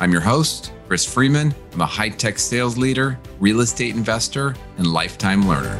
[0.00, 1.52] I'm your host, Chris Freeman.
[1.72, 5.76] I'm a high tech sales leader, real estate investor, and lifetime learner.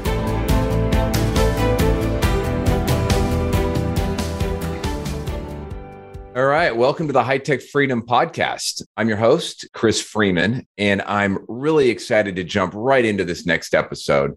[6.35, 8.83] All right, welcome to the High Tech Freedom Podcast.
[8.97, 13.73] I'm your host, Chris Freeman, and I'm really excited to jump right into this next
[13.73, 14.37] episode.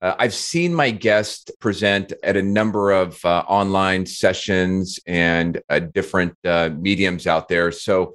[0.00, 5.80] Uh, I've seen my guest present at a number of uh, online sessions and uh,
[5.80, 7.72] different uh, mediums out there.
[7.72, 8.14] So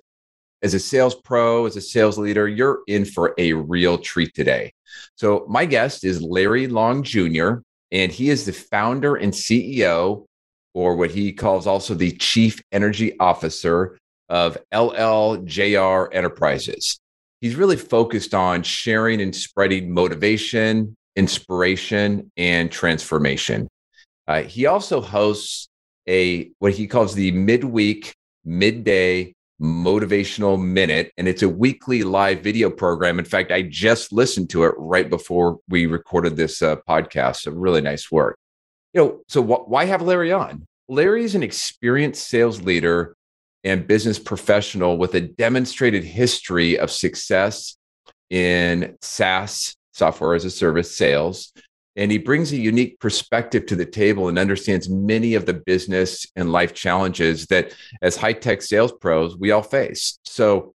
[0.62, 4.74] as a sales pro, as a sales leader, you're in for a real treat today.
[5.16, 7.56] So, my guest is Larry Long Jr.,
[7.92, 10.26] and he is the founder and CEO,
[10.74, 13.98] or what he calls also the Chief Energy Officer
[14.30, 17.00] of LLJR Enterprises.
[17.42, 23.68] He's really focused on sharing and spreading motivation, inspiration, and transformation.
[24.28, 25.68] Uh, he also hosts
[26.08, 28.14] a what he calls the midweek,
[28.46, 33.20] midday motivational minute and it's a weekly live video program.
[33.20, 37.52] In fact i just listened to it right before we recorded this uh, podcast so
[37.52, 38.38] really nice work.
[38.94, 40.66] You know so wh- why have larry on?
[40.90, 43.16] Larry is an experienced sales leader
[43.64, 47.78] and business professional with a demonstrated history of success
[48.30, 51.54] in saas software as a service sales
[51.96, 56.26] and he brings a unique perspective to the table and understands many of the business
[56.36, 60.20] and life challenges that, as high tech sales pros, we all face.
[60.26, 60.74] So,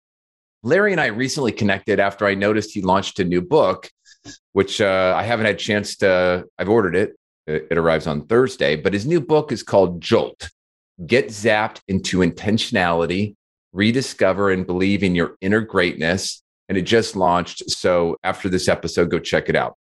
[0.62, 3.90] Larry and I recently connected after I noticed he launched a new book,
[4.52, 7.16] which uh, I haven't had a chance to, I've ordered it.
[7.46, 10.48] It arrives on Thursday, but his new book is called Jolt
[11.04, 13.34] Get Zapped into Intentionality,
[13.72, 16.42] Rediscover and Believe in Your Inner Greatness.
[16.68, 17.68] And it just launched.
[17.68, 19.76] So, after this episode, go check it out.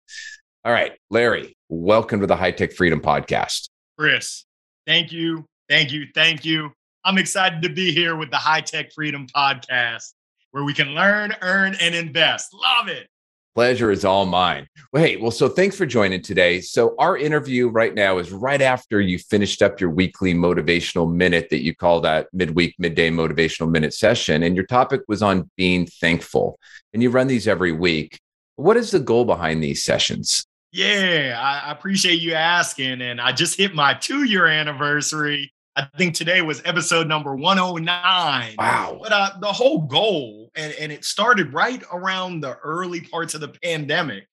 [0.63, 3.69] All right, Larry, welcome to the High Tech Freedom Podcast.
[3.97, 4.45] Chris,
[4.85, 5.47] thank you.
[5.67, 6.05] Thank you.
[6.13, 6.69] Thank you.
[7.03, 10.13] I'm excited to be here with the High Tech Freedom Podcast,
[10.51, 12.53] where we can learn, earn, and invest.
[12.53, 13.07] Love it.
[13.55, 14.67] Pleasure is all mine.
[14.93, 16.61] Well, hey, well, so thanks for joining today.
[16.61, 21.49] So, our interview right now is right after you finished up your weekly motivational minute
[21.49, 24.43] that you call that midweek, midday motivational minute session.
[24.43, 26.59] And your topic was on being thankful.
[26.93, 28.19] And you run these every week.
[28.57, 30.45] What is the goal behind these sessions?
[30.71, 33.01] Yeah, I, appreciate you asking.
[33.01, 35.51] And I just hit my two year anniversary.
[35.75, 38.55] I think today was episode number 109.
[38.57, 38.99] Wow.
[39.01, 43.41] But uh, the whole goal, and, and it started right around the early parts of
[43.41, 44.27] the pandemic.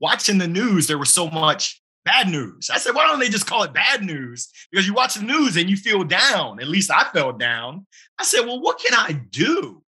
[0.00, 2.70] Watching the news, there was so much bad news.
[2.70, 4.48] I said, why don't they just call it bad news?
[4.70, 6.60] Because you watch the news and you feel down.
[6.60, 7.86] At least I felt down.
[8.18, 9.82] I said, well, what can I do?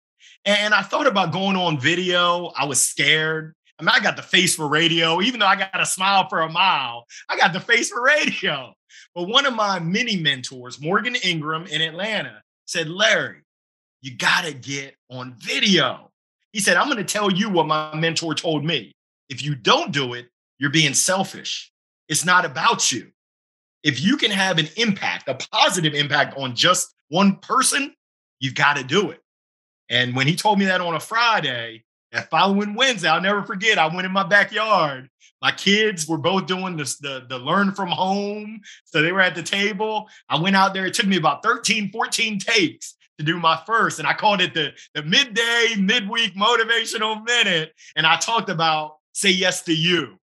[0.45, 2.53] And I thought about going on video.
[2.57, 3.55] I was scared.
[3.83, 6.43] I mean, I got the face for radio, even though I got a smile for
[6.43, 7.05] a mile.
[7.29, 8.73] I got the face for radio.
[9.13, 13.43] But one of my mini mentors, Morgan Ingram in Atlanta, said, Larry,
[14.01, 16.13] you got to get on video.
[16.53, 18.93] He said, I'm going to tell you what my mentor told me.
[19.29, 20.29] If you don't do it,
[20.59, 21.73] you're being selfish.
[22.09, 23.11] It's not about you.
[23.83, 27.95] If you can have an impact, a positive impact on just one person,
[28.39, 29.21] you've got to do it.
[29.89, 31.83] And when he told me that on a Friday,
[32.13, 33.79] that following Wednesday, I'll never forget.
[33.79, 35.09] I went in my backyard.
[35.41, 38.61] My kids were both doing the, the learn from home.
[38.85, 40.09] So they were at the table.
[40.29, 40.87] I went out there.
[40.87, 43.99] It took me about 13, 14 takes to do my first.
[43.99, 47.73] And I called it the, the midday, midweek motivational minute.
[47.97, 50.19] And I talked about say yes to you.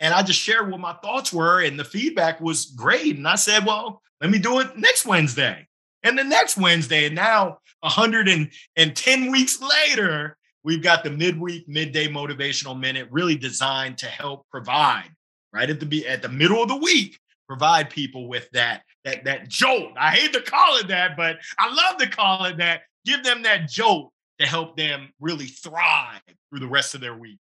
[0.00, 1.62] And I just shared what my thoughts were.
[1.62, 3.16] And the feedback was great.
[3.16, 5.68] And I said, well, let me do it next Wednesday
[6.02, 7.06] and the next Wednesday.
[7.06, 14.06] And now 110 weeks later, we've got the midweek, midday motivational minute really designed to
[14.06, 15.10] help provide
[15.52, 19.48] right at the at the middle of the week, provide people with that that that
[19.48, 19.92] jolt.
[19.96, 22.82] I hate to call it that, but I love to call it that.
[23.04, 27.38] Give them that jolt to help them really thrive through the rest of their week.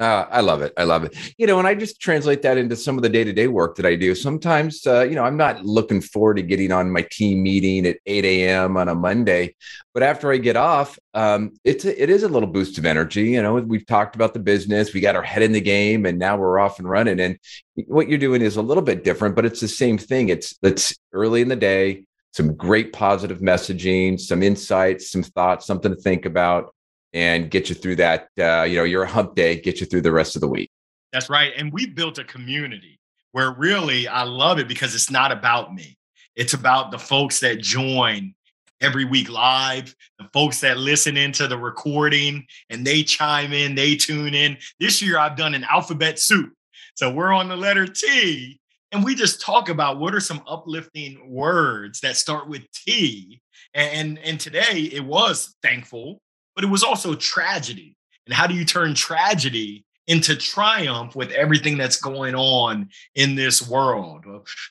[0.00, 0.72] Uh, I love it.
[0.76, 1.16] I love it.
[1.38, 3.76] You know, and I just translate that into some of the day to day work
[3.76, 4.16] that I do.
[4.16, 7.98] Sometimes, uh, you know, I'm not looking forward to getting on my team meeting at
[8.04, 8.76] 8 a.m.
[8.76, 9.54] on a Monday,
[9.92, 13.30] but after I get off, um, it's a, it is a little boost of energy.
[13.30, 16.18] You know, we've talked about the business, we got our head in the game, and
[16.18, 17.20] now we're off and running.
[17.20, 17.38] And
[17.86, 20.28] what you're doing is a little bit different, but it's the same thing.
[20.28, 25.94] It's it's early in the day, some great positive messaging, some insights, some thoughts, something
[25.94, 26.74] to think about
[27.14, 28.28] and get you through that.
[28.38, 30.70] Uh, you know, your hump day, get you through the rest of the week.
[31.12, 31.52] That's right.
[31.56, 32.98] And we built a community
[33.32, 35.96] where really I love it because it's not about me.
[36.36, 38.34] It's about the folks that join
[38.80, 43.96] every week live, the folks that listen into the recording and they chime in, they
[43.96, 44.58] tune in.
[44.80, 46.52] This year I've done an alphabet soup.
[46.96, 48.60] So we're on the letter T
[48.92, 53.40] and we just talk about what are some uplifting words that start with T.
[53.72, 56.20] And, and today it was thankful,
[56.54, 57.96] but it was also tragedy.
[58.26, 63.66] And how do you turn tragedy into triumph with everything that's going on in this
[63.66, 64.24] world.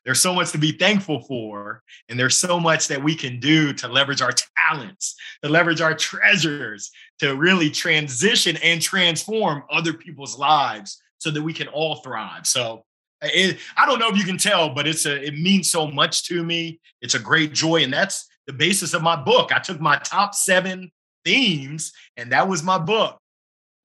[0.05, 3.73] There's so much to be thankful for, and there's so much that we can do
[3.73, 10.37] to leverage our talents, to leverage our treasures, to really transition and transform other people's
[10.37, 12.45] lives so that we can all thrive.
[12.45, 12.85] So
[13.23, 15.87] uh, it, I don't know if you can tell, but it's a it means so
[15.87, 16.79] much to me.
[17.01, 19.51] It's a great joy, and that's the basis of my book.
[19.51, 20.91] I took my top seven
[21.25, 23.17] themes, and that was my book.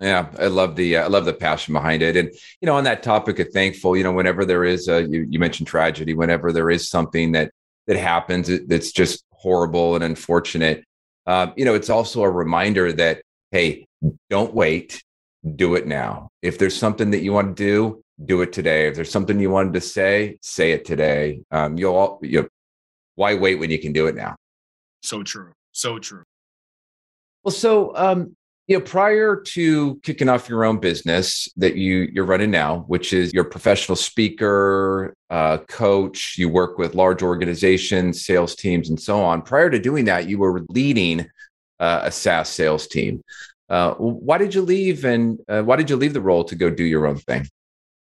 [0.01, 2.31] Yeah, I love the uh, I love the passion behind it, and
[2.61, 5.39] you know, on that topic of thankful, you know, whenever there is a you, you
[5.39, 7.51] mentioned tragedy, whenever there is something that
[7.87, 10.85] that happens that's just horrible and unfortunate,
[11.27, 13.87] uh, you know, it's also a reminder that hey,
[14.31, 15.03] don't wait,
[15.57, 16.29] do it now.
[16.43, 18.89] If there's something that you want to do, do it today.
[18.89, 21.43] If there's something you wanted to say, say it today.
[21.51, 22.49] Um, you'll all, you
[23.15, 24.37] why wait when you can do it now?
[25.03, 26.23] So true, so true.
[27.45, 28.37] Well, so um,
[28.69, 33.13] you know prior to kicking off your own business that you you're running now which
[33.13, 39.21] is your professional speaker uh, coach you work with large organizations sales teams and so
[39.21, 39.43] on.
[39.43, 41.27] Prior to doing that you were leading
[41.81, 43.23] uh, a saas sales team.
[43.69, 46.71] Uh, why did you leave and uh, why did you leave the role to go
[46.71, 47.47] do your own thing?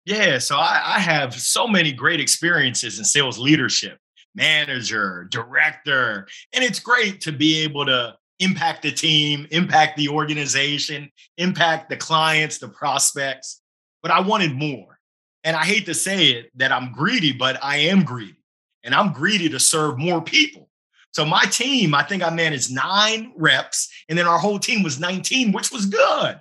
[0.05, 3.97] Yeah so I, I have so many great experiences in sales leadership
[4.35, 11.11] manager director and it's great to be able to impact the team, impact the organization,
[11.37, 13.61] impact the clients, the prospects.
[14.01, 14.99] But I wanted more.
[15.43, 18.43] And I hate to say it that I'm greedy, but I am greedy.
[18.83, 20.69] And I'm greedy to serve more people.
[21.11, 24.99] So my team, I think I managed nine reps, and then our whole team was
[24.99, 26.39] 19, which was good.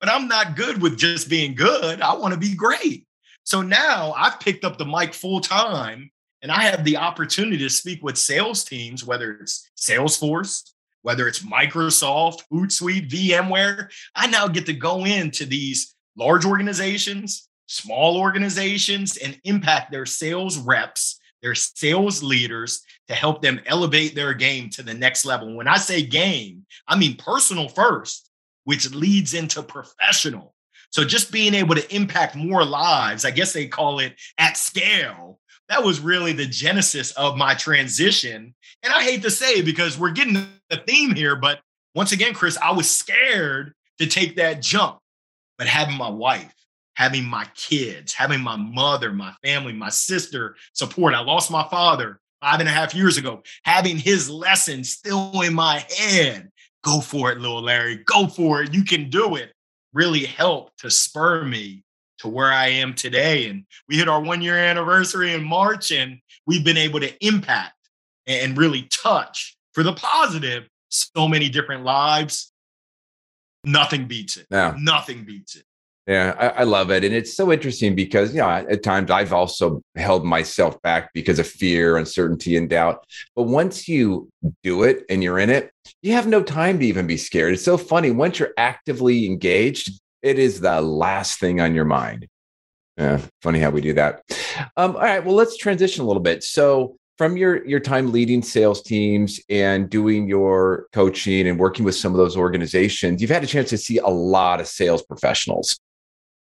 [0.00, 2.00] But I'm not good with just being good.
[2.00, 3.06] I want to be great.
[3.44, 6.10] So now I've picked up the mic full time
[6.42, 10.71] and I have the opportunity to speak with sales teams, whether it's Salesforce,
[11.02, 18.16] whether it's Microsoft, Hootsuite, VMware, I now get to go into these large organizations, small
[18.16, 24.70] organizations, and impact their sales reps, their sales leaders to help them elevate their game
[24.70, 25.56] to the next level.
[25.56, 28.30] When I say game, I mean personal first,
[28.64, 30.54] which leads into professional.
[30.90, 35.40] So just being able to impact more lives, I guess they call it at scale,
[35.72, 38.54] that was really the genesis of my transition.
[38.82, 40.34] And I hate to say it because we're getting
[40.68, 41.60] the theme here, but
[41.94, 44.98] once again, Chris, I was scared to take that jump.
[45.56, 46.52] But having my wife,
[46.94, 51.14] having my kids, having my mother, my family, my sister support.
[51.14, 53.42] I lost my father five and a half years ago.
[53.64, 56.50] Having his lesson still in my head.
[56.84, 58.02] Go for it, little Larry.
[58.04, 58.74] Go for it.
[58.74, 59.52] You can do it.
[59.94, 61.82] Really helped to spur me
[62.22, 63.48] to where I am today.
[63.48, 67.74] And we hit our one year anniversary in March, and we've been able to impact
[68.26, 72.52] and really touch for the positive so many different lives.
[73.64, 74.46] Nothing beats it.
[74.78, 75.64] Nothing beats it.
[76.06, 77.04] Yeah, I, I, love it.
[77.04, 81.38] And it's so interesting because, you know, at times I've also held myself back because
[81.38, 83.06] of fear, uncertainty, and doubt.
[83.36, 84.28] But once you
[84.64, 85.70] do it and you're in it,
[86.02, 87.54] you have no time to even be scared.
[87.54, 88.10] It's so funny.
[88.10, 92.28] Once you're actively engaged, it is the last thing on your mind.
[92.96, 94.22] Yeah, funny how we do that.
[94.76, 96.44] Um, all right, well, let's transition a little bit.
[96.44, 101.94] So, from your your time leading sales teams and doing your coaching and working with
[101.94, 105.78] some of those organizations, you've had a chance to see a lot of sales professionals.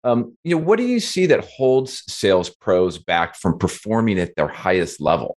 [0.03, 4.35] Um, you know, what do you see that holds sales pros back from performing at
[4.35, 5.37] their highest level?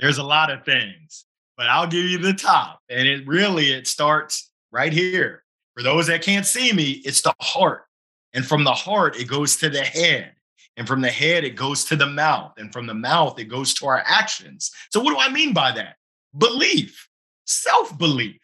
[0.00, 1.24] There's a lot of things,
[1.56, 5.44] but I'll give you the top, and it really it starts right here.
[5.80, 7.86] For those that can't see me, it's the heart.
[8.34, 10.32] And from the heart, it goes to the head.
[10.76, 12.52] And from the head, it goes to the mouth.
[12.58, 14.72] And from the mouth, it goes to our actions.
[14.90, 15.96] So, what do I mean by that?
[16.36, 17.08] Belief,
[17.46, 18.36] self belief.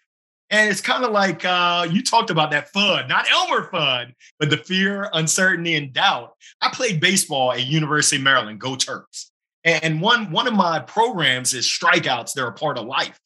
[0.48, 4.48] And it's kind of like uh, you talked about that FUD, not Elmer Fudd, but
[4.48, 6.36] the fear, uncertainty, and doubt.
[6.62, 9.26] I played baseball at University of Maryland, Go Terps.
[9.62, 12.32] And one, one of my programs is strikeouts.
[12.32, 13.20] They're a part of life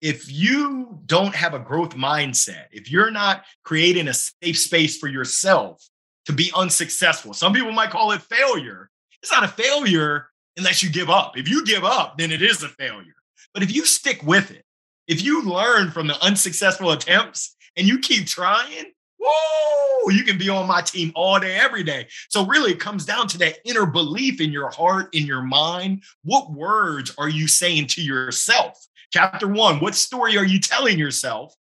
[0.00, 5.08] if you don't have a growth mindset, if you're not creating a safe space for
[5.08, 5.84] yourself
[6.26, 8.90] to be unsuccessful, some people might call it failure.
[9.22, 11.36] It's not a failure unless you give up.
[11.36, 13.14] If you give up, then it is a failure.
[13.54, 14.64] But if you stick with it,
[15.06, 20.48] if you learn from the unsuccessful attempts and you keep trying, whoa, you can be
[20.48, 22.06] on my team all day, every day.
[22.28, 26.02] So really it comes down to that inner belief in your heart, in your mind.
[26.22, 28.87] What words are you saying to yourself?
[29.12, 31.54] Chapter one, what story are you telling yourself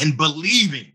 [0.00, 0.92] and believing?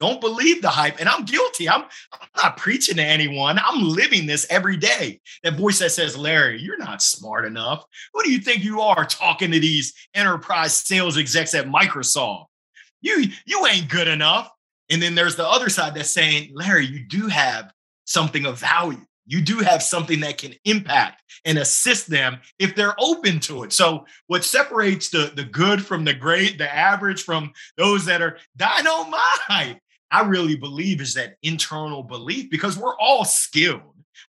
[0.00, 0.98] Don't believe the hype.
[0.98, 1.68] And I'm guilty.
[1.68, 1.82] I'm,
[2.12, 3.58] I'm not preaching to anyone.
[3.58, 5.20] I'm living this every day.
[5.42, 7.84] That voice that says, Larry, you're not smart enough.
[8.14, 12.46] Who do you think you are talking to these enterprise sales execs at Microsoft?
[13.02, 14.50] You, you ain't good enough.
[14.88, 17.70] And then there's the other side that's saying, Larry, you do have
[18.06, 19.04] something of value.
[19.30, 23.72] You do have something that can impact and assist them if they're open to it.
[23.72, 28.38] So, what separates the, the good from the great, the average from those that are
[28.56, 29.78] dynamite,
[30.10, 33.82] I really believe is that internal belief because we're all skilled.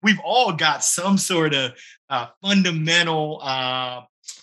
[0.03, 1.71] We've all got some sort of
[2.11, 4.01] uh, fundamental uh,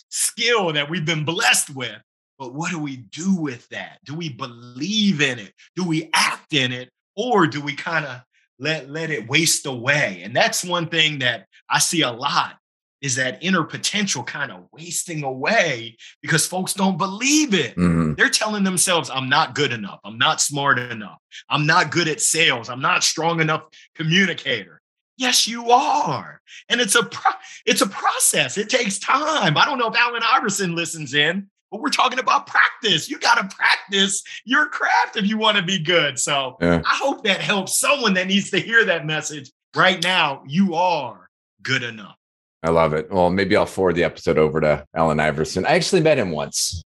[0.08, 2.02] skill that we've been blessed with.
[2.36, 4.00] But what do we do with that?
[4.04, 5.52] Do we believe in it?
[5.76, 6.90] Do we act in it?
[7.14, 8.22] Or do we kind of
[8.58, 10.22] let, let it waste away?
[10.24, 12.56] And that's one thing that I see a lot
[13.00, 17.76] is that inner potential kind of wasting away because folks don't believe it.
[17.76, 18.14] Mm-hmm.
[18.14, 20.00] They're telling themselves, I'm not good enough.
[20.04, 21.18] I'm not smart enough.
[21.48, 22.68] I'm not good at sales.
[22.68, 24.80] I'm not strong enough communicator.
[25.16, 26.40] Yes, you are.
[26.68, 27.32] And it's a pro-
[27.66, 28.56] it's a process.
[28.56, 29.56] It takes time.
[29.56, 33.08] I don't know if Allen Iverson listens in, but we're talking about practice.
[33.10, 36.18] You got to practice your craft if you want to be good.
[36.18, 36.82] So yeah.
[36.84, 40.42] I hope that helps someone that needs to hear that message right now.
[40.46, 41.28] You are
[41.62, 42.16] good enough.
[42.62, 43.10] I love it.
[43.10, 45.64] Well, maybe I'll forward the episode over to Allen Iverson.
[45.64, 46.82] I actually met him once.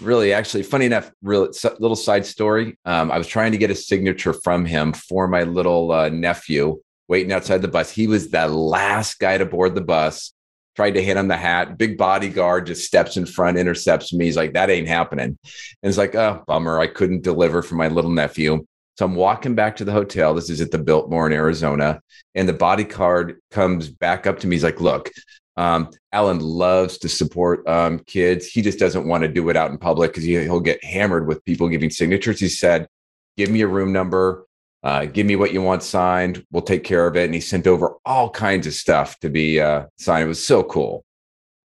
[0.00, 2.76] really, actually, funny enough, real little side story.
[2.84, 6.80] Um, I was trying to get a signature from him for my little uh, nephew
[7.08, 7.90] waiting outside the bus.
[7.90, 10.32] He was the last guy to board the bus.
[10.74, 11.76] Tried to hit him the hat.
[11.76, 14.24] Big bodyguard just steps in front, intercepts me.
[14.24, 15.26] He's like, that ain't happening.
[15.26, 15.38] And
[15.82, 16.80] it's like, oh, bummer.
[16.80, 18.64] I couldn't deliver for my little nephew.
[18.98, 20.34] So I'm walking back to the hotel.
[20.34, 22.00] This is at the Biltmore in Arizona.
[22.34, 24.56] And the bodyguard comes back up to me.
[24.56, 25.10] He's like, look,
[25.56, 28.46] um, Allen loves to support um, kids.
[28.46, 31.26] He just doesn't want to do it out in public because he, will get hammered
[31.26, 32.40] with people giving signatures.
[32.40, 32.86] He said,
[33.36, 34.46] give me a room number.
[34.82, 36.44] Uh, give me what you want signed.
[36.50, 37.24] We'll take care of it.
[37.24, 40.24] And he sent over all kinds of stuff to be uh, signed.
[40.24, 41.04] It was so cool.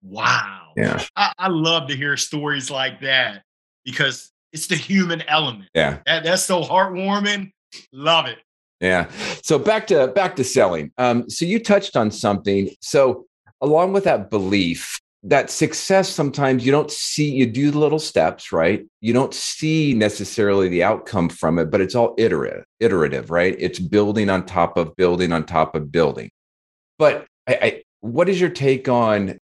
[0.03, 0.73] Wow.
[0.75, 1.03] Yeah.
[1.15, 3.41] I, I love to hear stories like that
[3.83, 5.69] because it's the human element.
[5.73, 5.99] Yeah.
[6.05, 7.51] That, that's so heartwarming.
[7.91, 8.37] Love it.
[8.79, 9.09] Yeah.
[9.41, 10.91] So back to back to selling.
[10.99, 12.69] Um, so you touched on something.
[12.81, 13.25] So
[13.61, 18.51] along with that belief, that success sometimes you don't see you do the little steps
[18.51, 18.85] right?
[19.01, 23.55] You don't see necessarily the outcome from it but it's all iterative iterative right?
[23.57, 26.29] It's building on top of building on top of building.
[26.99, 29.37] But I, I, what is your take on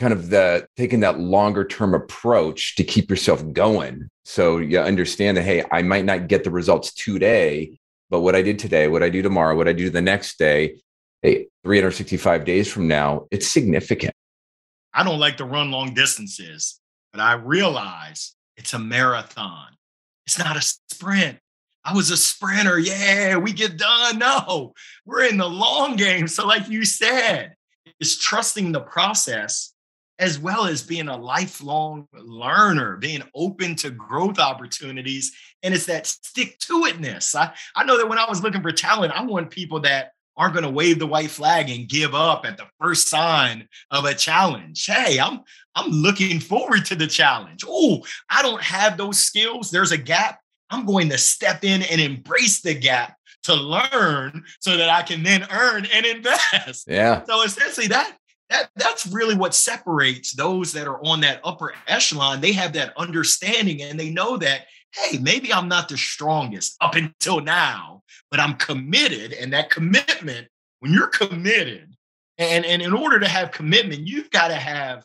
[0.00, 4.08] kind of the taking that longer term approach to keep yourself going?
[4.24, 7.78] So you understand that hey i might not get the results today
[8.10, 10.80] but what i did today what i do tomorrow what i do the next day
[11.22, 14.14] hey 365 days from now it's significant
[14.94, 16.80] i don't like to run long distances
[17.12, 19.68] but i realize it's a marathon
[20.26, 21.38] it's not a sprint
[21.86, 22.78] I was a sprinter.
[22.78, 24.18] Yeah, we get done.
[24.18, 24.72] No,
[25.04, 26.26] we're in the long game.
[26.28, 27.56] So, like you said,
[28.00, 29.74] it's trusting the process
[30.18, 35.32] as well as being a lifelong learner, being open to growth opportunities.
[35.62, 37.34] And it's that stick to itness.
[37.34, 40.54] I, I know that when I was looking for talent, I want people that aren't
[40.54, 44.14] going to wave the white flag and give up at the first sign of a
[44.14, 44.84] challenge.
[44.86, 45.40] Hey, I'm
[45.74, 47.64] I'm looking forward to the challenge.
[47.66, 49.70] Oh, I don't have those skills.
[49.70, 50.40] There's a gap.
[50.70, 55.22] I'm going to step in and embrace the gap to learn so that I can
[55.22, 56.86] then earn and invest.
[56.88, 57.24] Yeah.
[57.24, 58.16] So essentially that
[58.50, 62.40] that that's really what separates those that are on that upper echelon.
[62.40, 66.94] They have that understanding and they know that, hey, maybe I'm not the strongest up
[66.94, 69.32] until now, but I'm committed.
[69.32, 70.48] And that commitment,
[70.80, 71.94] when you're committed,
[72.38, 75.04] and, and in order to have commitment, you've got to have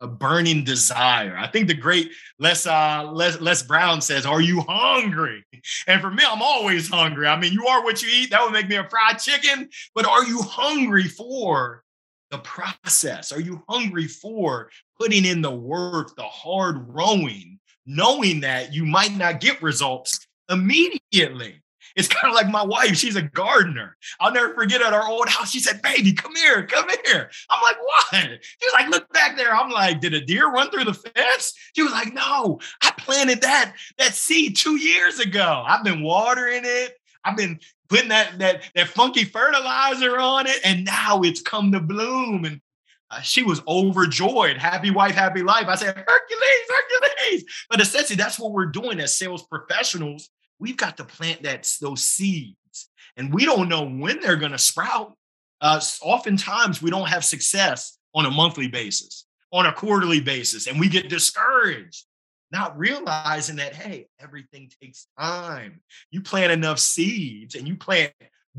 [0.00, 1.36] a burning desire.
[1.36, 5.44] I think the great Les uh, Les, Les Brown says, "Are you hungry?"
[5.88, 7.26] And for me, I'm always hungry.
[7.26, 8.30] I mean, you are what you eat.
[8.30, 9.68] That would make me a fried chicken.
[9.94, 11.82] But are you hungry for
[12.30, 13.32] the process?
[13.32, 19.16] Are you hungry for putting in the work, the hard rowing, knowing that you might
[19.16, 21.62] not get results immediately?
[21.96, 22.96] It's kind of like my wife.
[22.96, 23.96] She's a gardener.
[24.20, 25.50] I'll never forget at our old house.
[25.50, 27.28] She said, Baby, come here, come here.
[27.50, 28.40] I'm like, What?
[28.62, 29.52] She's like, Look back there.
[29.52, 31.54] I'm like, Did a deer run through the fence?
[31.74, 35.64] She was like, No, I planted that, that seed two years ago.
[35.66, 36.94] I've been watering it.
[37.24, 41.80] I've been putting that that that funky fertilizer on it, and now it's come to
[41.80, 42.44] bloom.
[42.44, 42.60] And
[43.10, 44.58] uh, she was overjoyed.
[44.58, 45.66] Happy wife, happy life.
[45.66, 47.44] I said, Hercules, Hercules.
[47.70, 50.28] But essentially, that's what we're doing as sales professionals.
[50.58, 54.58] We've got to plant that those seeds, and we don't know when they're going to
[54.58, 55.14] sprout.
[55.60, 60.78] Uh, oftentimes, we don't have success on a monthly basis, on a quarterly basis, and
[60.78, 62.04] we get discouraged,
[62.52, 65.80] not realizing that hey, everything takes time.
[66.10, 68.12] You plant enough seeds, and you plant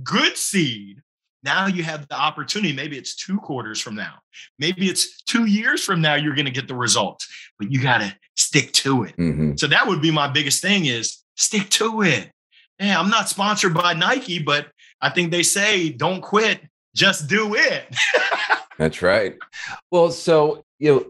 [0.03, 1.01] good seed
[1.43, 2.73] now you have the opportunity.
[2.73, 4.15] Maybe it's two quarters from now.
[4.57, 7.27] Maybe it's two years from now you're going to get the results,
[7.57, 9.15] but you got to stick to it.
[9.17, 9.55] Mm-hmm.
[9.57, 12.31] So that would be my biggest thing is stick to it.
[12.79, 14.67] Yeah, I'm not sponsored by Nike, but
[15.01, 16.61] I think they say don't quit,
[16.95, 17.95] just do it.
[18.77, 19.37] That's right.
[19.91, 21.05] Well, so you know,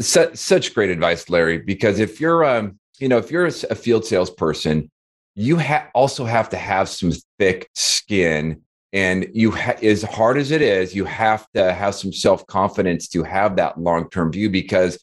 [0.00, 1.58] su- such great advice, Larry.
[1.58, 4.90] Because if you're, um, you know, if you're a, field salesperson,
[5.34, 10.50] you ha- also have to have some thick skin and you ha- as hard as
[10.50, 14.98] it is you have to have some self-confidence to have that long-term view because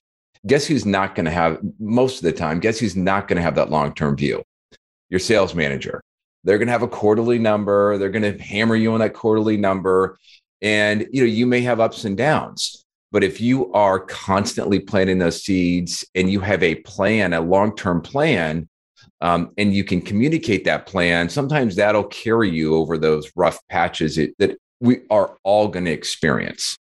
[0.48, 3.44] guess who's not going to have most of the time guess who's not going to
[3.44, 4.44] have that long-term view?
[5.10, 6.02] Your sales manager.
[6.44, 7.98] They're going to have a quarterly number.
[7.98, 10.18] They're going to hammer you on that quarterly number.
[10.62, 15.20] And you know you may have ups and downs but if you are constantly planting
[15.20, 18.68] those seeds and you have a plan a long-term plan
[19.22, 24.18] um, and you can communicate that plan, sometimes that'll carry you over those rough patches
[24.18, 26.76] it, that we are all going to experience.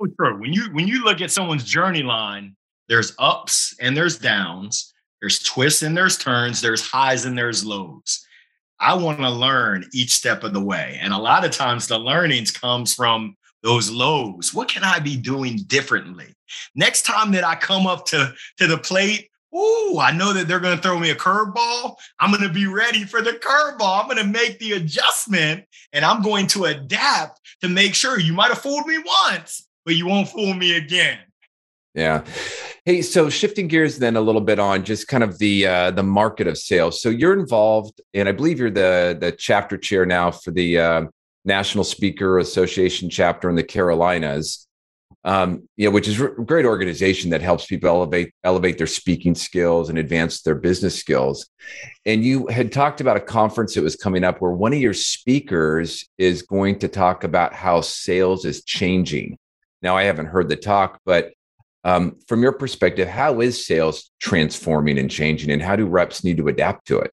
[0.00, 0.36] Oh, sure.
[0.38, 2.54] When you when you look at someone's journey line,
[2.88, 8.24] there's ups and there's downs, there's twists and there's turns, there's highs and there's lows.
[8.78, 11.98] I want to learn each step of the way, and a lot of times the
[11.98, 14.52] learnings comes from those lows.
[14.52, 16.34] What can I be doing differently?
[16.74, 20.60] Next time that I come up to to the plate, Ooh, I know that they're
[20.60, 21.96] going to throw me a curveball.
[22.20, 24.00] I'm going to be ready for the curveball.
[24.00, 28.34] I'm going to make the adjustment and I'm going to adapt to make sure you
[28.34, 31.18] might have fooled me once, but you won't fool me again.
[31.94, 32.24] Yeah.
[32.84, 36.02] Hey, so shifting gears then a little bit on just kind of the uh, the
[36.02, 37.00] market of sales.
[37.00, 41.04] So you're involved, and I believe you're the the chapter chair now for the uh,
[41.46, 44.65] National Speaker Association chapter in the Carolinas
[45.26, 49.34] um, you know, which is a great organization that helps people elevate elevate their speaking
[49.34, 51.48] skills and advance their business skills.
[52.06, 54.94] And you had talked about a conference that was coming up where one of your
[54.94, 59.36] speakers is going to talk about how sales is changing.
[59.82, 61.32] Now, I haven't heard the talk, but
[61.82, 66.36] um, from your perspective, how is sales transforming and changing, and how do reps need
[66.36, 67.10] to adapt to it?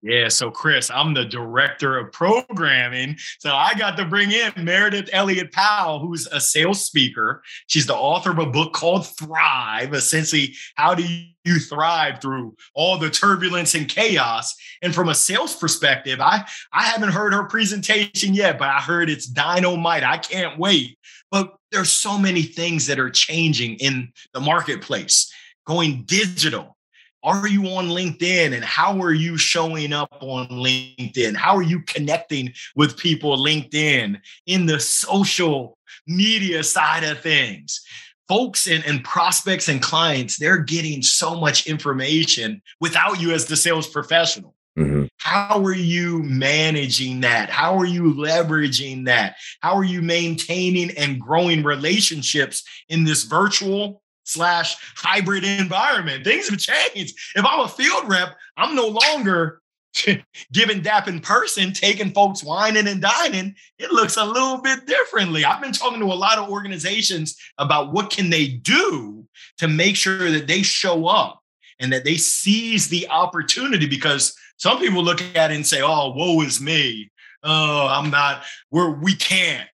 [0.00, 3.16] Yeah, so Chris, I'm the director of programming.
[3.40, 7.42] So I got to bring in Meredith Elliott Powell, who's a sales speaker.
[7.66, 12.96] She's the author of a book called Thrive, essentially, how do you thrive through all
[12.96, 14.54] the turbulence and chaos?
[14.82, 19.10] And from a sales perspective, I, I haven't heard her presentation yet, but I heard
[19.10, 20.04] it's dynamite.
[20.04, 20.96] I can't wait.
[21.32, 25.32] But there's so many things that are changing in the marketplace,
[25.66, 26.77] going digital
[27.22, 31.34] are you on LinkedIn and how are you showing up on LinkedIn?
[31.34, 37.80] How are you connecting with people LinkedIn in the social media side of things?
[38.28, 43.56] Folks and, and prospects and clients, they're getting so much information without you as the
[43.56, 44.54] sales professional.
[44.78, 45.06] Mm-hmm.
[45.16, 47.50] How are you managing that?
[47.50, 49.36] How are you leveraging that?
[49.60, 56.24] How are you maintaining and growing relationships in this virtual slash hybrid environment.
[56.24, 57.18] Things have changed.
[57.34, 59.60] If I'm a field rep, I'm no longer
[60.52, 63.54] giving DAP in person, taking folks wining and dining.
[63.78, 65.44] It looks a little bit differently.
[65.44, 69.26] I've been talking to a lot of organizations about what can they do
[69.58, 71.40] to make sure that they show up
[71.80, 76.12] and that they seize the opportunity because some people look at it and say, oh,
[76.14, 77.10] woe is me.
[77.42, 79.68] Oh, I'm not, we're, we can't.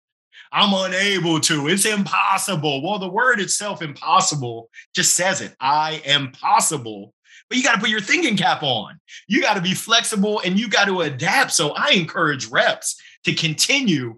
[0.55, 1.67] I'm unable to.
[1.67, 2.81] It's impossible.
[2.81, 5.53] Well, the word itself, impossible, just says it.
[5.59, 7.13] I am possible.
[7.49, 8.97] But you got to put your thinking cap on.
[9.27, 11.51] You got to be flexible and you got to adapt.
[11.51, 14.17] So I encourage reps to continue,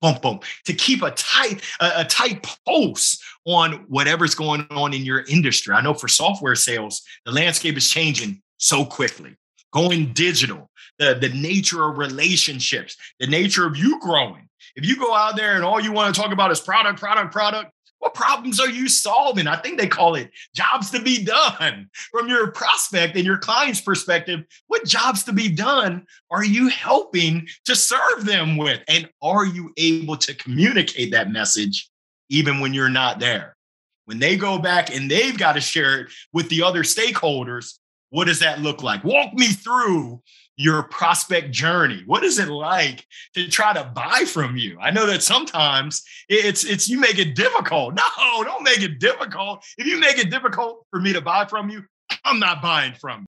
[0.00, 5.04] boom, boom, to keep a tight, a, a tight pulse on whatever's going on in
[5.04, 5.74] your industry.
[5.74, 9.36] I know for software sales, the landscape is changing so quickly.
[9.74, 14.43] Going digital, the, the nature of relationships, the nature of you growing,
[14.76, 17.32] if you go out there and all you want to talk about is product, product,
[17.32, 17.70] product,
[18.04, 19.46] what problems are you solving?
[19.46, 23.80] I think they call it jobs to be done from your prospect and your client's
[23.80, 24.44] perspective.
[24.66, 28.82] What jobs to be done are you helping to serve them with?
[28.88, 31.88] And are you able to communicate that message
[32.28, 33.56] even when you're not there?
[34.04, 37.78] When they go back and they've got to share it with the other stakeholders,
[38.10, 39.02] what does that look like?
[39.02, 40.20] Walk me through
[40.56, 42.02] your prospect journey.
[42.06, 44.78] What is it like to try to buy from you?
[44.80, 47.94] I know that sometimes it's it's you make it difficult.
[47.94, 49.64] No, don't make it difficult.
[49.78, 51.82] If you make it difficult for me to buy from you,
[52.24, 53.26] I'm not buying from you.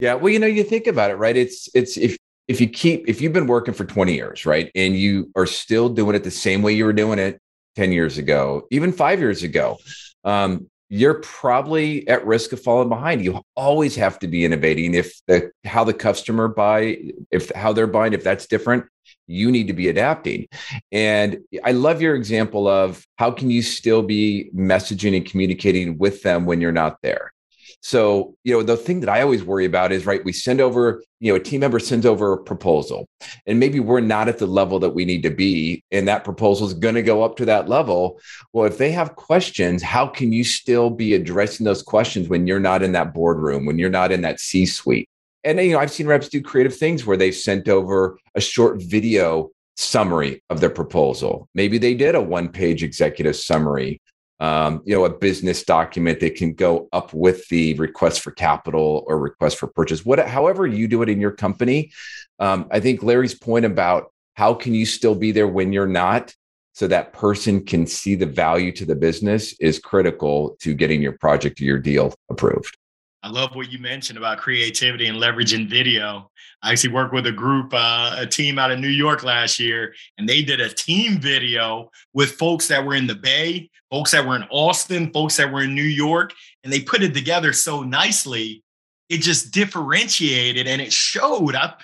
[0.00, 1.36] Yeah, well, you know, you think about it, right?
[1.36, 4.94] It's it's if if you keep if you've been working for 20 years, right, and
[4.94, 7.40] you are still doing it the same way you were doing it
[7.76, 9.78] 10 years ago, even five years ago,
[10.24, 13.22] um, you're probably at risk of falling behind.
[13.22, 14.94] You always have to be innovating.
[14.94, 16.98] If the how the customer buy,
[17.30, 18.86] if how they're buying, if that's different,
[19.26, 20.48] you need to be adapting.
[20.90, 26.22] And I love your example of how can you still be messaging and communicating with
[26.22, 27.32] them when you're not there.
[27.80, 31.02] So, you know, the thing that I always worry about is right, we send over,
[31.20, 33.06] you know, a team member sends over a proposal,
[33.46, 36.66] and maybe we're not at the level that we need to be, and that proposal
[36.66, 38.20] is going to go up to that level.
[38.52, 42.60] Well, if they have questions, how can you still be addressing those questions when you're
[42.60, 45.08] not in that boardroom, when you're not in that C suite?
[45.44, 48.82] And, you know, I've seen reps do creative things where they've sent over a short
[48.82, 51.48] video summary of their proposal.
[51.54, 54.00] Maybe they did a one page executive summary
[54.40, 59.04] um, you know, a business document that can go up with the request for capital
[59.06, 60.04] or request for purchase.
[60.04, 61.90] What, however you do it in your company,
[62.38, 66.34] um, I think Larry's point about how can you still be there when you're not,
[66.72, 71.18] so that person can see the value to the business is critical to getting your
[71.18, 72.78] project or your deal approved.
[73.22, 76.30] I love what you mentioned about creativity and leveraging video.
[76.62, 79.94] I actually worked with a group, uh, a team out of New York last year,
[80.16, 84.24] and they did a team video with folks that were in the Bay, folks that
[84.24, 87.82] were in Austin, folks that were in New York, and they put it together so
[87.82, 88.62] nicely.
[89.08, 91.54] It just differentiated and it showed.
[91.54, 91.74] I,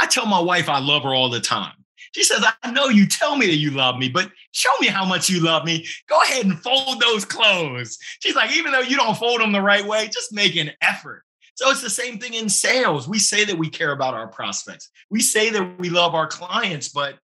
[0.00, 1.81] I tell my wife I love her all the time.
[2.12, 5.04] She says, I know you tell me that you love me, but show me how
[5.04, 5.86] much you love me.
[6.08, 7.98] Go ahead and fold those clothes.
[8.20, 11.24] She's like, even though you don't fold them the right way, just make an effort.
[11.54, 13.08] So it's the same thing in sales.
[13.08, 14.90] We say that we care about our prospects.
[15.10, 17.18] We say that we love our clients, but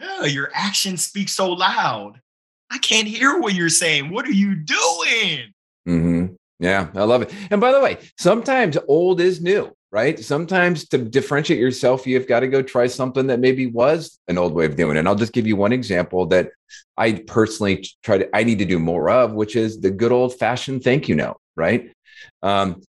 [0.00, 2.20] oh, your actions speak so loud.
[2.70, 4.10] I can't hear what you're saying.
[4.10, 5.52] What are you doing?
[5.88, 6.26] Mm-hmm.
[6.60, 7.32] Yeah, I love it.
[7.50, 10.18] And by the way, sometimes old is new right?
[10.20, 14.54] Sometimes to differentiate yourself, you've got to go try something that maybe was an old
[14.54, 15.00] way of doing it.
[15.00, 16.50] And I'll just give you one example that
[16.96, 20.38] I personally try to, I need to do more of, which is the good old
[20.38, 21.92] fashioned thank you note, right?
[22.42, 22.82] Um,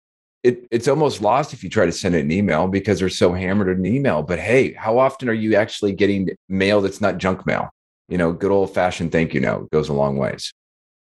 [0.43, 3.33] it, it's almost lost if you try to send it an email because they're so
[3.33, 4.23] hammered in an email.
[4.23, 7.69] But hey, how often are you actually getting mail that's not junk mail?
[8.09, 10.51] You know, good old fashioned thank you note goes a long ways.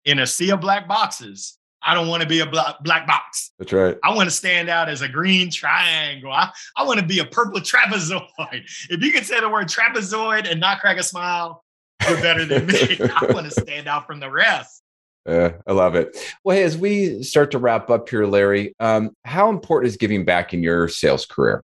[0.06, 3.52] In a sea of black boxes, I don't want to be a black, black box.
[3.60, 3.98] That's right.
[4.04, 6.32] I want to stand out as a green triangle.
[6.32, 8.64] I, I want to be a purple trapezoid.
[8.90, 11.64] If you can say the word trapezoid and not crack a smile,
[12.08, 12.98] you're better than me.
[13.00, 14.82] I want to stand out from the rest.
[15.26, 16.18] Yeah, I love it.
[16.44, 20.26] Well, hey, as we start to wrap up here, Larry, um, how important is giving
[20.26, 21.64] back in your sales career?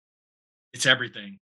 [0.73, 1.39] It's everything.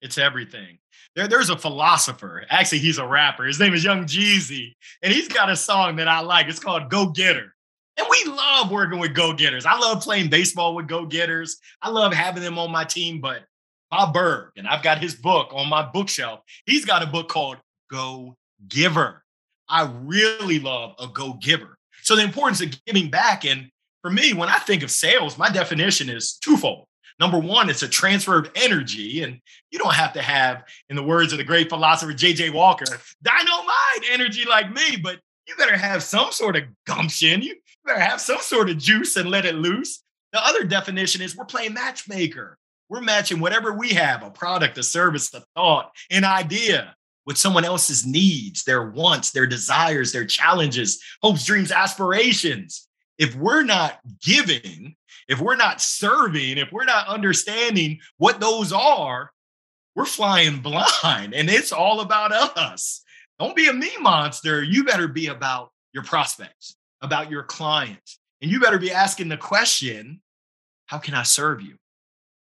[0.00, 0.78] It's everything.
[1.16, 2.44] There, there's a philosopher.
[2.48, 3.44] Actually, he's a rapper.
[3.44, 6.46] His name is Young Jeezy, and he's got a song that I like.
[6.46, 7.54] It's called "Go Getter."
[7.98, 9.66] And we love working with go getters.
[9.66, 11.58] I love playing baseball with go getters.
[11.82, 13.20] I love having them on my team.
[13.20, 13.42] But
[13.90, 16.40] Bob Burg, and I've got his book on my bookshelf.
[16.64, 17.56] He's got a book called
[17.90, 18.36] Go
[18.68, 19.24] Giver.
[19.68, 21.76] I really love a go giver.
[22.02, 23.44] So the importance of giving back.
[23.44, 23.68] And
[24.02, 26.86] for me, when I think of sales, my definition is twofold.
[27.20, 29.22] Number one, it's a transfer of energy.
[29.22, 32.50] And you don't have to have, in the words of the great philosopher J.J.
[32.50, 32.86] Walker,
[33.22, 37.42] dynamite energy like me, but you better have some sort of gumption.
[37.42, 37.56] You
[37.88, 40.02] better have some sort of juice and let it loose.
[40.32, 42.58] The other definition is we're playing matchmaker.
[42.88, 46.94] We're matching whatever we have a product, a service, a thought, an idea
[47.26, 52.88] with someone else's needs, their wants, their desires, their challenges, hopes, dreams, aspirations.
[53.18, 54.96] If we're not giving,
[55.28, 59.30] if we're not serving, if we're not understanding what those are,
[59.94, 63.02] we're flying blind and it's all about us.
[63.38, 64.62] Don't be a me monster.
[64.62, 68.18] You better be about your prospects about your clients.
[68.40, 70.20] And you better be asking the question
[70.86, 71.76] how can I serve you?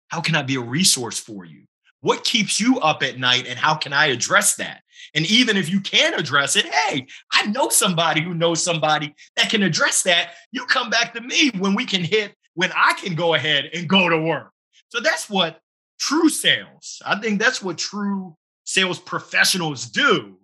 [0.08, 1.63] How can I be a resource for you?
[2.00, 4.82] What keeps you up at night and how can I address that?
[5.13, 9.50] And even if you can address it, hey, I know somebody who knows somebody that
[9.50, 10.32] can address that.
[10.52, 13.89] You come back to me when we can hit, when I can go ahead and
[13.89, 14.52] go to work.
[14.89, 15.60] So that's what
[16.00, 20.38] true sales, I think that's what true sales professionals do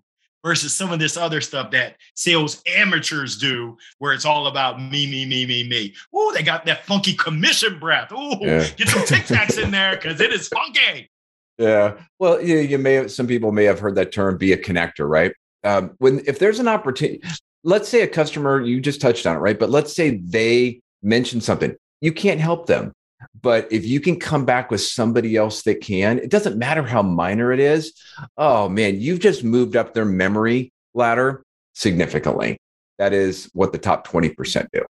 [0.43, 5.09] versus some of this other stuff that sales amateurs do, where it's all about me,
[5.09, 5.93] me, me, me, me.
[6.13, 8.09] Oh, they got that funky commission breath.
[8.11, 8.67] Oh, yeah.
[8.75, 11.09] get some Tic Tacs in there because it is funky.
[11.57, 11.95] Yeah.
[12.19, 15.07] Well, you, you may have, some people may have heard that term be a connector,
[15.07, 15.31] right?
[15.63, 17.21] Um, when if there's an opportunity,
[17.63, 19.57] let's say a customer, you just touched on it, right?
[19.57, 22.91] But let's say they mention something, you can't help them.
[23.41, 27.01] But if you can come back with somebody else that can, it doesn't matter how
[27.01, 27.93] minor it is.
[28.37, 31.43] Oh man, you've just moved up their memory ladder
[31.73, 32.57] significantly.
[32.99, 34.85] That is what the top 20% do.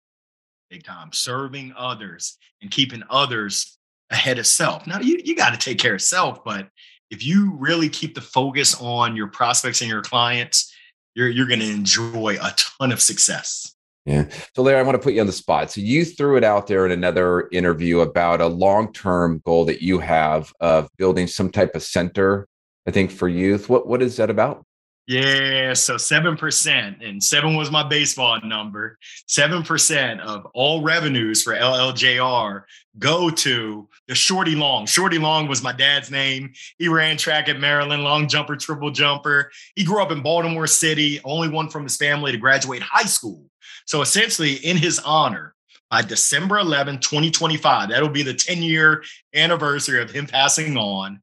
[0.70, 1.12] Big time.
[1.12, 3.76] Serving others and keeping others
[4.10, 4.86] ahead of self.
[4.86, 6.68] Now, you, you got to take care of self, but
[7.10, 10.74] if you really keep the focus on your prospects and your clients,
[11.14, 13.74] you're, you're going to enjoy a ton of success.
[14.10, 14.28] Yeah.
[14.56, 15.70] So, Larry, I want to put you on the spot.
[15.70, 19.82] So, you threw it out there in another interview about a long term goal that
[19.82, 22.48] you have of building some type of center,
[22.88, 23.68] I think, for youth.
[23.68, 24.66] What What is that about?
[25.10, 28.96] Yeah, so 7%, and seven was my baseball number.
[29.26, 32.62] 7% of all revenues for LLJR
[32.96, 34.86] go to the Shorty Long.
[34.86, 36.52] Shorty Long was my dad's name.
[36.78, 39.50] He ran track at Maryland, long jumper, triple jumper.
[39.74, 43.46] He grew up in Baltimore City, only one from his family to graduate high school.
[43.86, 45.56] So essentially, in his honor,
[45.90, 49.02] by December 11, 2025, that'll be the 10 year
[49.34, 51.20] anniversary of him passing on.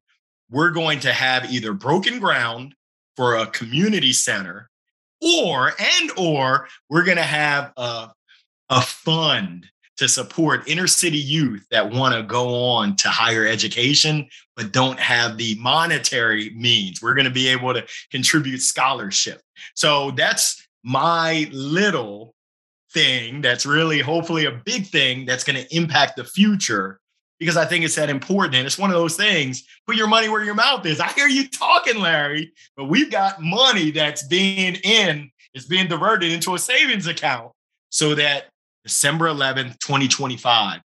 [0.50, 2.74] We're going to have either broken ground
[3.18, 4.70] for a community center
[5.20, 8.08] or and or we're going to have a,
[8.70, 14.24] a fund to support inner city youth that want to go on to higher education
[14.54, 17.02] but don't have the monetary means.
[17.02, 19.40] We're going to be able to contribute scholarship.
[19.74, 22.36] So that's my little
[22.92, 27.00] thing that's really hopefully a big thing that's going to impact the future
[27.38, 28.56] because I think it's that important.
[28.56, 31.00] And it's one of those things put your money where your mouth is.
[31.00, 36.32] I hear you talking, Larry, but we've got money that's being in, it's being diverted
[36.32, 37.52] into a savings account
[37.90, 38.44] so that
[38.84, 40.80] December 11th, 2025,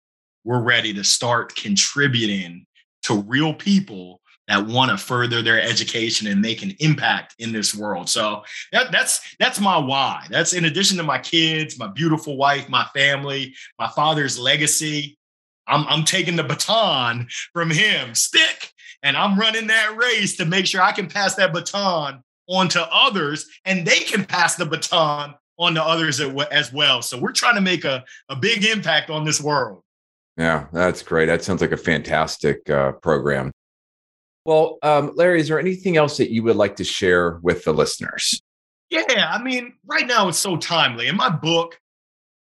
[0.44, 2.66] we're ready to start contributing
[3.02, 7.72] to real people that want to further their education and make an impact in this
[7.72, 8.08] world.
[8.08, 10.26] So that, that's that's my why.
[10.28, 15.16] That's in addition to my kids, my beautiful wife, my family, my father's legacy.
[15.66, 20.66] I'm, I'm taking the baton from him, stick, and I'm running that race to make
[20.66, 25.34] sure I can pass that baton on to others and they can pass the baton
[25.58, 27.02] on to others as well.
[27.02, 29.82] So we're trying to make a, a big impact on this world.
[30.36, 31.26] Yeah, that's great.
[31.26, 33.52] That sounds like a fantastic uh, program.
[34.46, 37.72] Well, um, Larry, is there anything else that you would like to share with the
[37.72, 38.40] listeners?
[38.88, 41.08] Yeah, I mean, right now it's so timely.
[41.08, 41.78] In my book,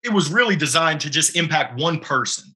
[0.04, 2.54] it was really designed to just impact one person.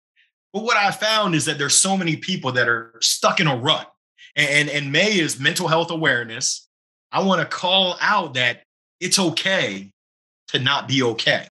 [0.53, 3.55] But what I found is that there's so many people that are stuck in a
[3.55, 3.91] rut.
[4.35, 6.67] And, and May is mental health awareness.
[7.11, 8.63] I want to call out that
[8.99, 9.91] it's okay
[10.49, 11.47] to not be okay.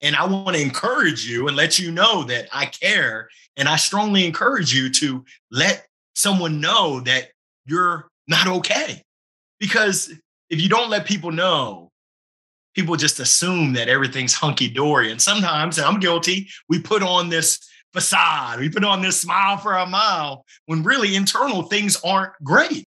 [0.00, 3.28] And I want to encourage you and let you know that I care.
[3.56, 7.30] And I strongly encourage you to let someone know that
[7.66, 9.02] you're not okay.
[9.58, 10.12] Because
[10.50, 11.90] if you don't let people know,
[12.74, 15.10] people just assume that everything's hunky dory.
[15.10, 17.60] And sometimes, and I'm guilty, we put on this
[17.94, 18.60] facade.
[18.60, 22.84] We put on this smile for a mile when really internal things aren't great.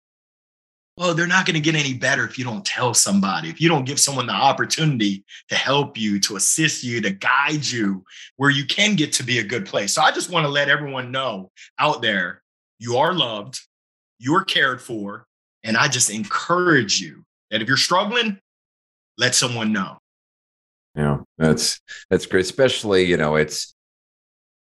[0.99, 3.69] Well, they're not going to get any better if you don't tell somebody, if you
[3.69, 8.03] don't give someone the opportunity to help you, to assist you, to guide you
[8.37, 9.93] where you can get to be a good place.
[9.93, 12.43] So I just want to let everyone know out there
[12.79, 13.61] you are loved,
[14.19, 15.27] you are cared for.
[15.65, 18.39] And I just encourage you that if you're struggling,
[19.19, 19.99] let someone know.
[20.95, 22.45] Yeah, that's that's great.
[22.45, 23.76] Especially, you know, it's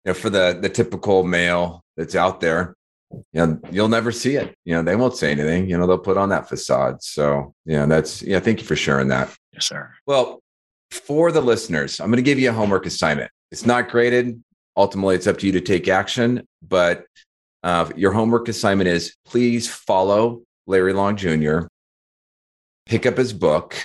[0.06, 2.74] know, for the the typical male that's out there,
[3.10, 4.54] you know, you'll never see it.
[4.64, 5.68] You know, they won't say anything.
[5.68, 7.02] You know, they'll put on that facade.
[7.02, 8.40] So, yeah, that's yeah.
[8.40, 9.34] Thank you for sharing that.
[9.52, 9.92] Yes, sir.
[10.06, 10.42] Well,
[10.90, 13.30] for the listeners, I'm going to give you a homework assignment.
[13.50, 14.42] It's not graded.
[14.76, 16.46] Ultimately, it's up to you to take action.
[16.66, 17.04] But
[17.62, 21.66] uh, your homework assignment is please follow Larry Long Jr.
[22.86, 23.76] Pick up his book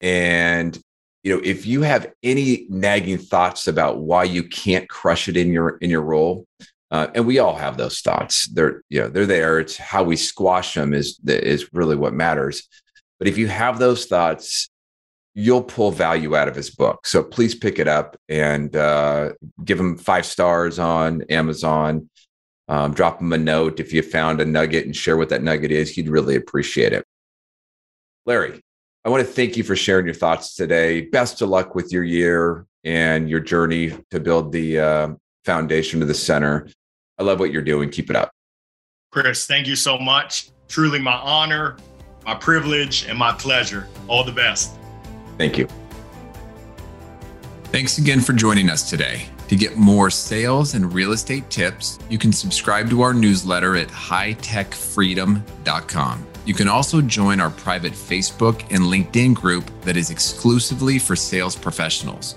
[0.00, 0.78] and
[1.24, 5.52] you know if you have any nagging thoughts about why you can't crush it in
[5.52, 6.46] your in your role
[6.90, 8.46] uh, and we all have those thoughts.
[8.46, 9.58] They're you know they're there.
[9.58, 12.68] It's how we squash them is is really what matters.
[13.18, 14.70] But if you have those thoughts
[15.34, 17.06] you'll pull value out of his book.
[17.06, 19.32] So please pick it up and uh,
[19.64, 22.08] give him five stars on amazon.
[22.68, 25.72] Um, drop him a note if you found a nugget and share what that nugget
[25.72, 25.90] is.
[25.90, 27.04] He'd really appreciate it.
[28.24, 28.62] Larry
[29.04, 31.02] I want to thank you for sharing your thoughts today.
[31.02, 35.08] Best of luck with your year and your journey to build the uh,
[35.44, 36.66] foundation of the center.
[37.18, 37.90] I love what you're doing.
[37.90, 38.32] Keep it up.
[39.12, 40.48] Chris, thank you so much.
[40.68, 41.76] Truly my honor,
[42.24, 43.86] my privilege, and my pleasure.
[44.08, 44.78] All the best.
[45.36, 45.68] Thank you.
[47.64, 49.26] Thanks again for joining us today.
[49.48, 53.88] To get more sales and real estate tips, you can subscribe to our newsletter at
[53.88, 56.26] hightechfreedom.com.
[56.44, 61.56] You can also join our private Facebook and LinkedIn group that is exclusively for sales
[61.56, 62.36] professionals.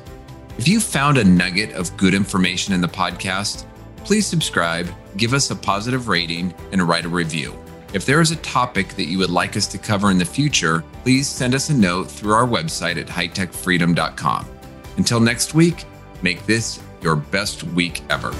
[0.58, 3.66] If you found a nugget of good information in the podcast,
[4.06, 7.58] please subscribe, give us a positive rating, and write a review.
[7.94, 10.84] If there is a topic that you would like us to cover in the future,
[11.04, 14.48] please send us a note through our website at hightechfreedom.com.
[14.98, 15.86] Until next week,
[16.22, 18.34] make this your best week ever.